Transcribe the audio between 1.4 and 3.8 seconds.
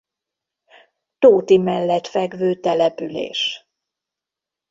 mellett fekvő település.